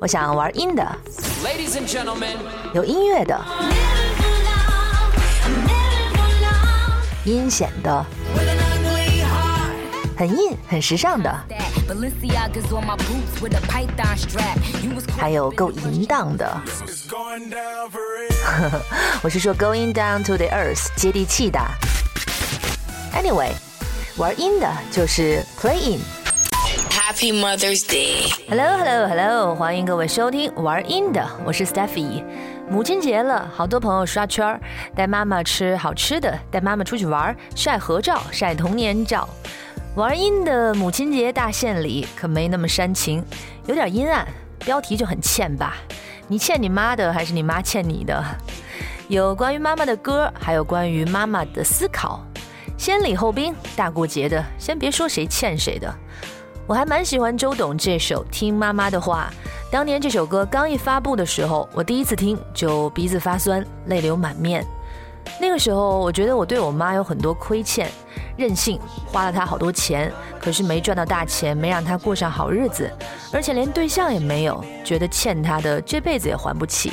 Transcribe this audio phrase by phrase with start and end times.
[0.00, 0.98] 我想玩阴的
[1.44, 2.36] ，Ladies and gentlemen，
[2.72, 3.36] 有音乐的，
[7.24, 8.06] 阴险的，
[10.16, 11.36] 很硬很时尚的，
[15.18, 16.60] 还有够淫荡的。
[19.20, 21.58] 我是说 going down to the earth，接地气的。
[23.12, 23.50] Anyway，
[24.16, 25.98] 玩阴的就是 playing。
[27.08, 28.30] Happy Mother's Day。
[28.50, 32.22] Hello，Hello，Hello，欢迎各位收听玩音的，我是 Stephy。
[32.68, 34.60] 母亲节了，好多朋友刷圈，
[34.94, 39.26] 带妈妈吃好吃的，带妈妈出去玩，晒合照，晒童年照。
[39.94, 43.24] 玩音的母亲节大献礼可没那么煽情，
[43.64, 45.76] 有点阴暗，标题就很欠吧？
[46.26, 48.22] 你欠你妈的，还是你妈欠你的？
[49.08, 52.22] 有关于妈妈的歌，还有关于妈妈的思考。
[52.76, 55.92] 先礼后兵，大过节的，先别说谁欠谁的。
[56.68, 59.32] 我还蛮喜欢周董这首《听妈妈的话》。
[59.72, 64.62] 当年这首歌刚一发布的时候，我第一次听就鼻子发酸，泪流满面。
[65.40, 67.90] 那个时候，我觉得我对我妈有很多亏欠，
[68.36, 72.92] 任性花了她好多钱，可是没赚到大钱，没让她过上好日子，
[73.32, 76.92] 而且连对象也没有，觉得欠她的这辈子也还不起。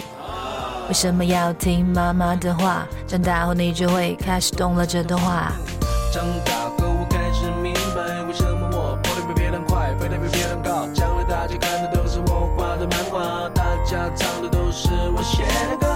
[0.88, 2.88] 为什么要听妈妈的话？
[3.06, 5.52] 长大后你就会开始懂了这段话。
[6.14, 6.65] 长大
[10.32, 15.88] 别乱搞，将来大家看的都是我画的漫画，大家唱的都是我写的歌。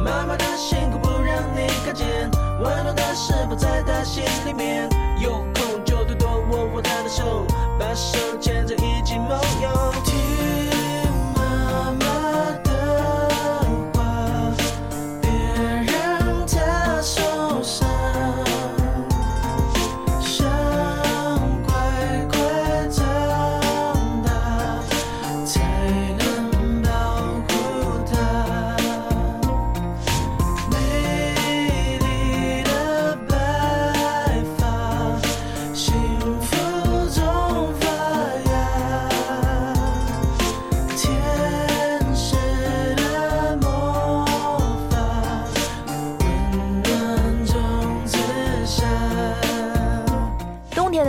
[0.00, 4.88] 妈妈的辛苦不让你看见，温暖的是否在她心里面？
[5.18, 7.46] 有空就多多握握她的手，
[7.78, 8.18] 把手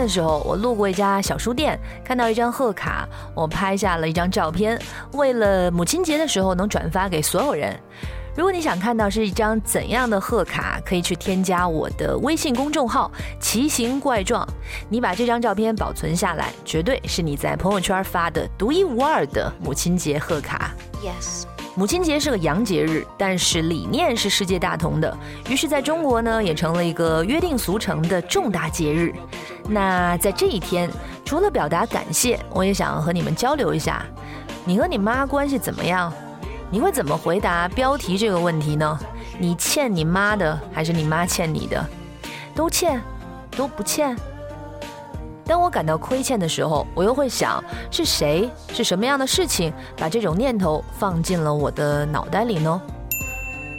[0.08, 4.80] 时候，我路过一家小书店，看到一张贺卡，我拍下了一张照片，
[5.12, 7.78] 为了母亲节的时候能转发给所有人。
[8.36, 13.10] 如果你想看到是一张怎样的贺卡，可以去添加我的微信公众号
[13.42, 14.46] “奇形怪状”。
[14.88, 20.70] 你把这张照片保存下来，绝对是你在朋友圈发的独一无二的母亲节贺卡。
[21.02, 21.47] Yes。
[21.78, 25.16] 母亲节是个洋节日，但是理念是世界大同的。
[25.48, 29.14] 于是，在中国呢，也成了一个约定俗成的重大节日。
[29.68, 30.90] 那在这一天，
[31.24, 34.04] 除了表达感谢，我也想和你们交流一下：
[34.64, 36.12] 你和你妈关系怎么样？
[36.68, 38.98] 你会怎么回答标题这个问题呢？
[39.38, 41.88] 你欠你妈的，还是你妈欠你的？
[42.56, 43.00] 都欠，
[43.52, 44.16] 都不欠？
[45.48, 52.80] 当我感到亏欠的时候，我又会想是谁，是什么样的事情把这种念头放进了我的脑袋里呢？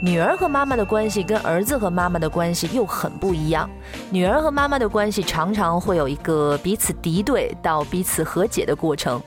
[0.01, 3.69] 女儿和妈妈的关系跟儿子和妈妈的关系又很不一样。
[4.09, 9.21] 女儿和妈妈的关系常常会有一个彼此敌对到彼此和解的过程。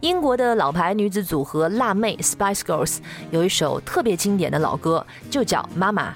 [0.00, 2.98] 英国的老牌女子组合辣妹 Spice Girls
[3.30, 6.10] 有一首特别经典的老歌，就叫《妈妈》。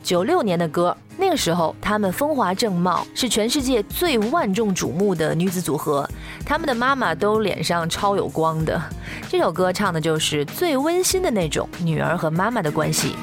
[0.00, 6.08] 九六年的歌，那个时候她们风华正茂，是全世界最万众瞩目的女子组合。
[6.44, 8.80] 她们的妈妈都脸上超有光的。
[9.28, 13.16] 这首歌唱的就是最温馨的那种女儿和妈妈的关系。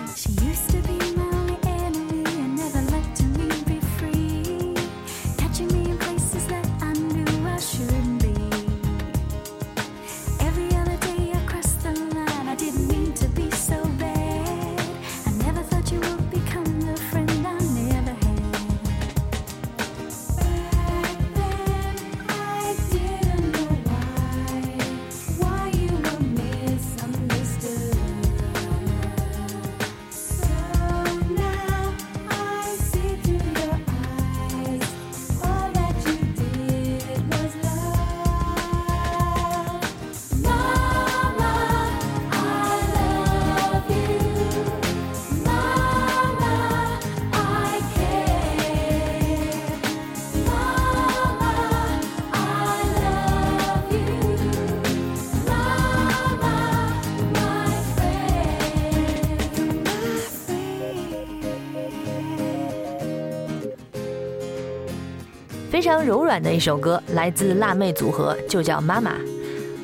[65.73, 69.15] 非常柔软的一首歌，来自辣妹组合，就叫《妈妈》。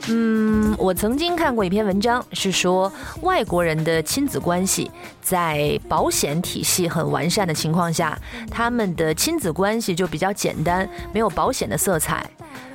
[0.07, 2.93] 嗯，我曾经看过一篇文章，是说
[3.23, 8.15] 外国人的亲子关系在保险体系很完善的情况下，
[8.51, 12.23] 他们的亲子关系就比较简单，没有保险的色彩。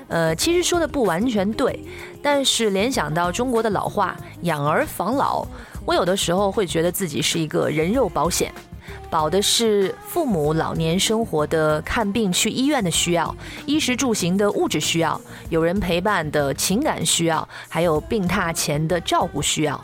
[0.08, 1.78] 呃，其实说的不完全对，
[2.20, 5.46] 但是联想到中国的老话“养儿防老”，
[5.86, 8.52] 我有的时候会觉得自己是一个人肉保险。
[9.10, 13.34] 保的是父母老年生活的看病去医院的需要，
[13.66, 15.20] 衣食住行的物质需要，
[15.50, 19.80] 有人陪伴的情感需要，还有病榻前的照顾需要。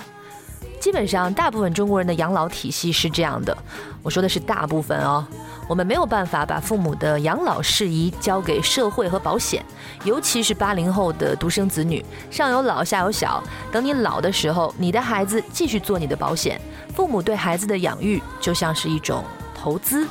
[0.81, 3.57] 基本上，大部分中国人的养老体系是这样的。
[4.03, 5.27] 我说的是大部分哦。
[5.71, 9.65] 我们没有办法把父母的养老事宜交给社会和保险，
[10.03, 13.41] 尤其是八零后的独生子女，上有老下有小。
[13.71, 16.61] 等你老的时候，你的孩子继续做你的保险。
[16.93, 19.23] 父母对孩子的养育就像是一种
[19.55, 20.09] 投资。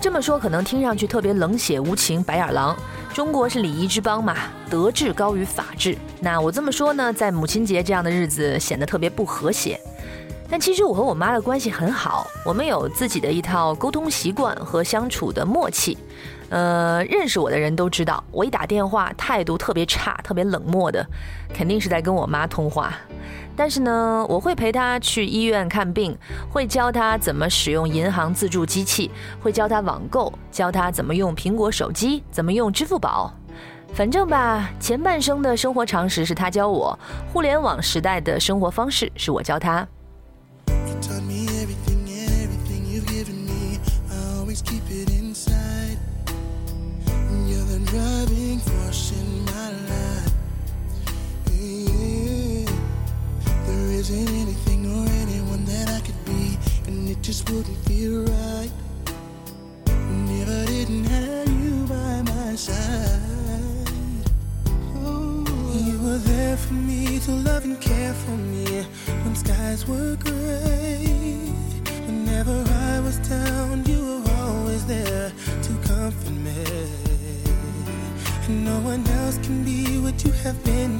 [0.00, 2.76] 这么说可能听上去特别冷血无情、白眼狼。
[3.12, 4.36] 中国是礼仪之邦嘛，
[4.70, 5.98] 德治高于法治。
[6.20, 9.80] 那我这么说呢，在母亲节这样的日子显得特别不和谐。
[10.52, 15.96] 但其实我和我妈的关系很好，我们有自己的一套沟通习惯和相处的默契。
[16.50, 21.02] 呃，认识我的人都知道，我一打电话态度特别差、特别冷漠的，
[21.54, 22.92] 肯定是在跟我妈通话。
[23.56, 26.14] 但是呢，我会陪她去医院看病，
[26.50, 29.10] 会教她怎么使用银行自助机器，
[29.42, 33.32] 会教她网购，教她怎么用苹果手机，怎么用支付宝。
[33.94, 36.98] 反正吧，前半生的生活常识是她教我，
[37.32, 39.88] 互联网时代的生活方式是我教她。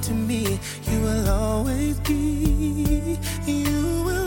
[0.00, 0.58] To me.
[0.90, 4.21] You will always be, you will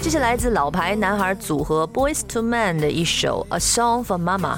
[0.00, 4.54] 这是来自老牌男孩组合 Boys to Men 的一首《A Song for Mama》，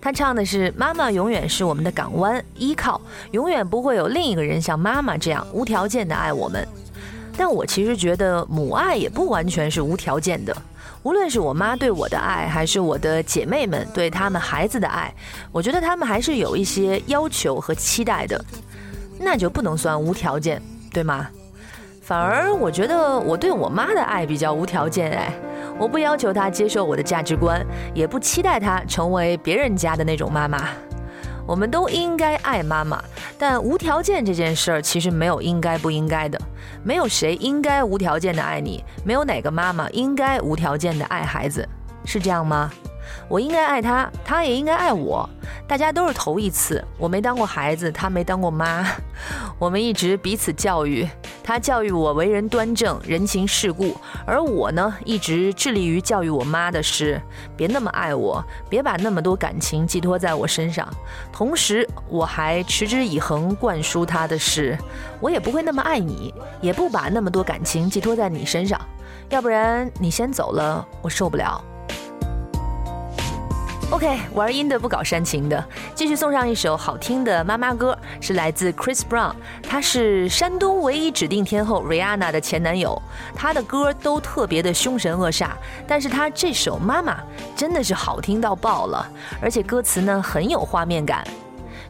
[0.00, 3.00] 他唱的是妈妈永远是我们的港湾依靠，
[3.32, 6.66] 永远不会有另一个人像妈妈这样无条件的爱我们。
[7.36, 10.56] 但我其实觉得母爱也不完全是无条件的，
[11.02, 15.12] 无论是我妈对我的爱，还是我的姐妹们对他们孩子的爱，
[15.50, 18.42] 我觉得他们还是有一些要求和期待的，
[19.18, 20.62] 那就不能算无条件，
[20.92, 21.28] 对吗？
[22.04, 25.32] 反而我觉得我对我妈的爱比较无条件哎，
[25.78, 27.64] 我不要求她接受我的价值观，
[27.94, 30.68] 也不期待她成为别人家的那种妈妈。
[31.46, 33.02] 我们都应该爱妈妈，
[33.38, 36.38] 但无条件这件事儿其实没有应该不应该的，
[36.82, 41.66] 没有谁应该无条件的爱你，没有哪个妈妈应该无条件的爱孩子，
[42.04, 42.70] 是这样吗？
[43.34, 45.28] 我应该爱他，他也应该爱我。
[45.66, 48.86] 大家都是头一次，我没当过孩子，他没当过妈，
[49.58, 51.08] 我们一直彼此教育。
[51.42, 57.20] 他教育我为人端正、人情世故，而我呢，一直致力于教育我妈的是
[57.56, 60.88] 别那么爱我，别把那么多感情寄托在我身上。
[61.32, 64.78] 同时，我还持之以恒灌输他的是，
[65.18, 68.80] 我也不会那么爱你，也不把那么多感情寄托在你身上，
[69.28, 71.60] 要不然你先走了，我受不了。
[73.90, 75.64] OK，玩阴的不搞煽情的，
[75.94, 83.00] 继续送上一首好听的妈妈歌，是来自 Chris Brown，他是山东唯一指定天后 Rihanna 的前男友，
[83.36, 85.50] 他的歌都特别的凶神恶煞，
[85.86, 87.18] 但是他这首妈妈
[87.54, 89.06] 真的是好听到爆了，
[89.40, 91.24] 而且歌词呢很有画面感。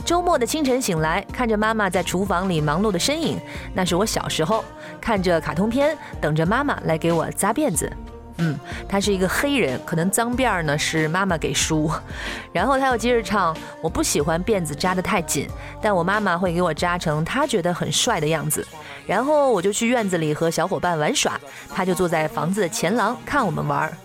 [0.05, 3.39] 周末的清晨醒来，看着妈妈在厨房里忙碌的身影，
[3.73, 4.63] 那是我小时候
[5.01, 7.91] 看着卡通片，等着妈妈来给我扎辫子。
[8.39, 11.91] 嗯，他是一个黑人，可能脏辫儿呢是妈妈给梳。
[12.53, 15.49] 然后他又接着唱：“我不喜欢辫子扎得太紧，
[15.81, 18.67] 但我妈妈会给我扎成她觉得很帅的样子。”
[19.07, 21.39] 然后我就去院子里和小伙伴玩耍，
[21.75, 23.97] 他就坐在房子的前廊看我们玩儿。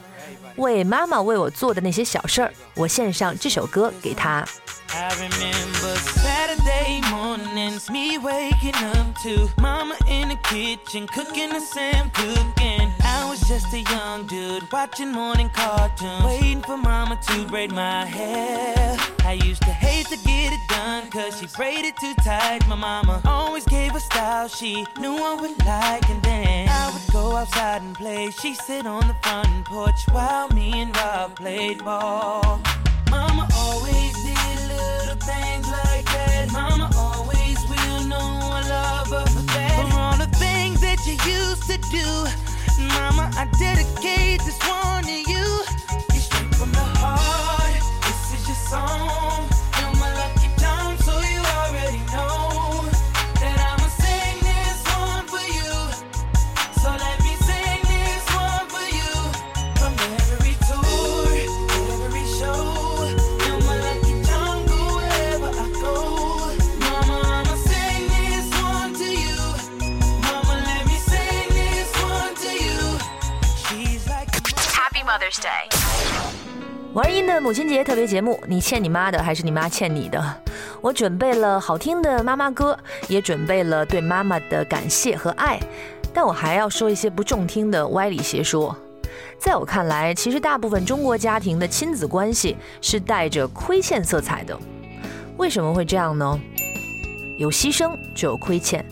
[0.58, 4.46] 为妈妈为我做的那些小事儿，我献上这首歌给他。
[4.92, 12.89] I remember Saturday mornings, me waking up to mama in the kitchen cooking the same cooking.
[13.40, 18.98] Was just a young dude watching morning cartoons, waiting for mama to braid my hair.
[19.24, 22.68] I used to hate to get it done, cause she braided too tight.
[22.68, 27.14] My mama always gave a style she knew I would like, and then I would
[27.14, 28.32] go outside and play.
[28.32, 32.60] She'd sit on the front porch while me and Rob played ball.
[33.10, 36.50] Mama always did little things like that.
[36.52, 39.88] Mama always will know I love her for that.
[39.88, 42.49] For all the things that you used to do,
[43.40, 44.89] I dedicate this one
[75.20, 76.94] Mother's Day.
[76.94, 80.42] 玩音的母亲节特别节目，你欠你妈的还是你妈欠你的？
[80.80, 82.78] 我准备了好听的妈妈歌，
[83.10, 85.60] 也准备了对妈妈的感谢和爱，
[86.14, 88.74] 但我还要说一些不中听的歪理邪说。
[89.38, 94.58] 在我看来，其实大部分中国家庭的亲子关系是带着亏欠色彩的。
[95.36, 96.40] 为什么会这样呢？
[97.38, 98.86] 有牺牲就有亏欠。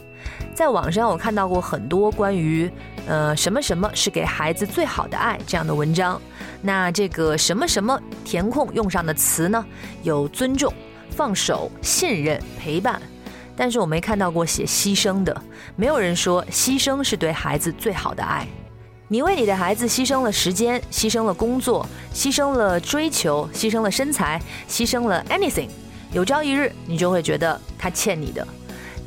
[0.53, 2.69] 在网上我看到过很多关于
[3.07, 6.21] 呃什么什么是给孩子最好的爱这样的文章。
[6.61, 9.65] 那这个什么什么填空用上的词呢？
[10.03, 10.73] 有尊重、
[11.09, 13.01] 放手、信任、陪伴。
[13.55, 15.41] 但是我没看到过写牺牲的，
[15.75, 18.45] 没有人说牺牲是对孩子最好的爱。
[19.07, 25.69] 你为你的孩子牺牲了时间，牺牲了工作，牺牲了追求，牺牲了身材，牺牲了 anything。
[26.11, 28.47] 有朝一日，你就会觉得他欠你的。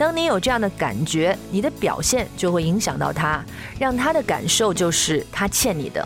[0.01, 3.45] 当你有这样的感觉，你的表现就会影响到他，
[3.79, 6.03] 让他的感受就是他欠你的。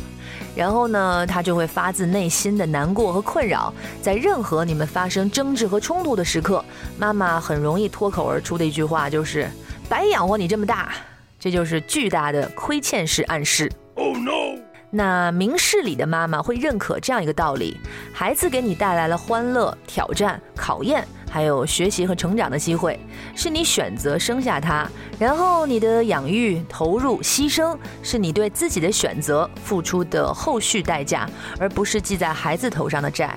[0.56, 3.72] 然后呢，他就会发自内心的难过和困扰。
[4.02, 6.64] 在任何你们发生争执和冲突的时刻，
[6.98, 9.48] 妈妈很容易脱口而出的一句话就是
[9.88, 10.92] “白养活你这么大”，
[11.38, 13.70] 这就是巨大的亏欠式暗示。
[13.94, 14.58] Oh no！
[14.90, 17.78] 那明事理的妈妈会认可这样一个道理：
[18.12, 22.96] 孩子给你带来了欢乐、挑战、考验，还有学习和成长的机会，
[23.34, 24.88] 是你选择生下他，
[25.18, 33.36] 然后你的养育、投入、牺牲，是你对自己的选择付出的后续代价，而不是记在孩子头上的债。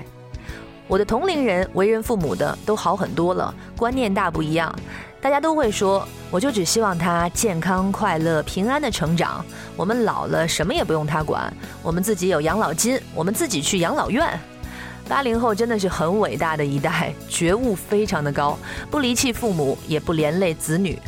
[0.86, 4.72] 我的同龄人为人父母的都好很多了，观念大不一样。
[5.20, 9.44] 大家都会说，我就只希望他健康、快乐、平安的成长。
[9.76, 11.52] 我们老了，什么也不用他管，
[11.82, 14.38] 我们自己有养老金，我们自己去养老院。
[15.08, 18.58] 八零后真的是很伟大的一代，觉悟非常的高，
[18.90, 20.98] 不离弃父母，也不连累子女。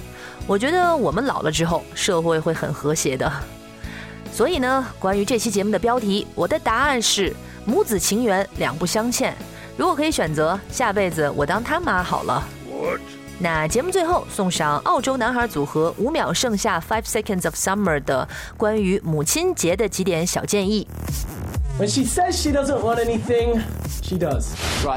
[0.47, 3.31] 我觉得我们老了之后，社会会很和谐的。
[4.33, 7.35] 所以呢，关于这期节目的标题，我的答案是
[7.67, 9.37] 母子情缘两不相欠。
[9.77, 12.43] 如果可以选择，下辈子我当他妈好了。
[13.39, 20.87] 那节目最后送上澳洲男孩组合五秒盛夏 Five Seconds of Summer 的关于母亲节的几点小建议。
[21.80, 23.62] When she says she doesn't want anything,
[24.02, 24.56] she does.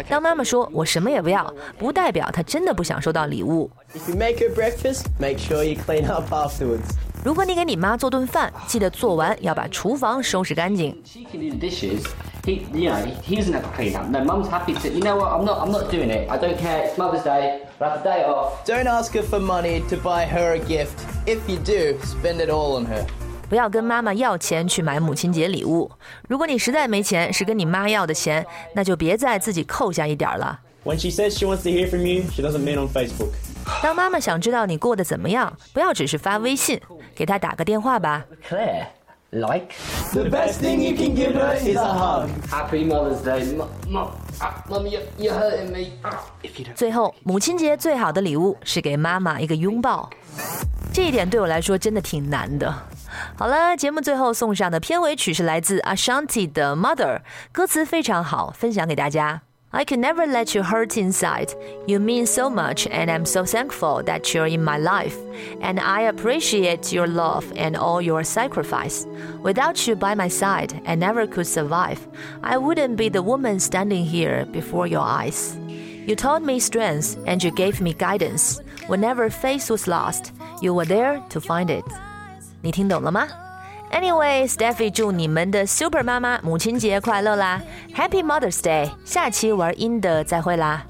[0.08, 3.70] 当妈妈说我什么也不要，不代表她真的不想收到礼物。
[3.94, 6.94] If you make her breakfast, make sure you clean up afterwards.
[7.24, 10.96] 如果你给你妈做顿饭，记得做完要把厨房收拾干净。
[11.04, 12.04] She can do the dishes.
[12.44, 14.08] He, you know, he doesn't have to clean up.
[14.08, 14.88] No, Mum's happy to.
[14.88, 15.32] You know what?
[15.32, 15.58] I'm not.
[15.58, 16.30] I'm not doing it.
[16.30, 16.86] I don't care.
[16.86, 17.62] It's Mother's Day.
[17.80, 18.64] I have the day off.
[18.64, 21.04] Don't ask her for money to buy her a gift.
[21.26, 23.04] If you do, spend it all on her.
[23.49, 25.91] 不要跟妈妈要钱去买母亲节礼物。
[26.27, 30.59] 如果你实在没钱，是跟你妈要的钱，那就别再自己扣下一点儿了。
[30.83, 33.29] When she says she wants to hear from you, she doesn't mean on Facebook.
[33.81, 36.81] 当妈妈想知道你过得怎么样，不要只是发微信，
[37.15, 38.25] 给她打个电话吧。
[38.49, 38.87] Claire,
[39.31, 39.67] like.
[40.11, 42.29] The best thing you can give her is a hug.
[42.49, 43.69] Happy Mother's Day, Mum.
[43.87, 44.09] Mum,
[44.41, 45.93] ah, Mum, you, you're hurting me.
[46.03, 46.73] Ah, if you don't.
[46.75, 50.09] 最后，母亲节最好的礼物是给妈妈一个拥抱，
[50.91, 52.75] 这一点对我来说真的挺难的。
[53.36, 57.20] 好了，节目最后送上的片尾曲是来自 Ashanti 的《Mother》，
[57.52, 59.42] 歌词非常好，分享给大家。
[59.70, 61.50] I can never let you hurt inside.
[61.86, 65.14] You mean so much, and I'm so thankful that you're in my life.
[65.60, 69.06] And I appreciate your love and all your sacrifice.
[69.42, 71.98] Without you by my side, I never could survive.
[72.42, 75.58] I wouldn't be the woman standing here before your eyes.
[76.06, 78.62] You taught me strength and you gave me guidance.
[78.86, 80.32] Whenever faith was lost,
[80.62, 81.84] you were there to find it.
[82.63, 83.27] 你听懂了吗
[83.91, 87.61] ？Anyway，Steffi 祝你们的 Super 妈妈母亲节快乐啦
[87.93, 88.89] ！Happy Mother's Day！
[89.03, 90.85] 下期玩音的再会啦。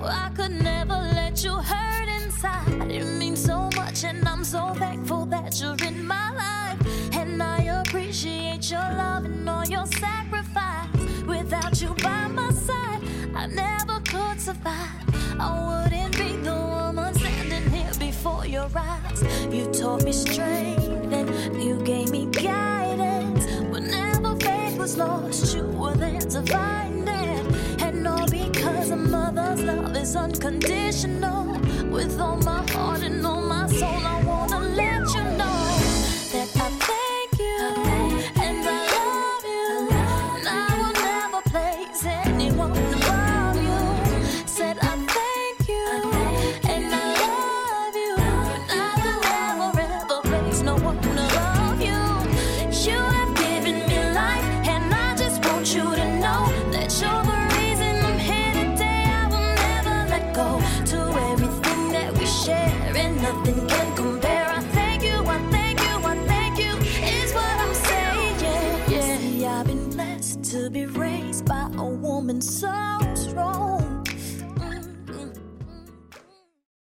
[0.00, 2.88] I could never let you hurt inside.
[2.88, 6.78] It means so much, and I'm so thankful that you're in my life.
[7.18, 10.86] And I appreciate your love and all your sacrifice.
[11.26, 13.02] Without you by my side,
[13.34, 15.02] I never could survive.
[15.40, 19.22] I wouldn't be the woman standing here before your eyes.
[19.50, 20.61] You taught me strength
[30.16, 31.58] unconditional.
[31.90, 32.61] With all my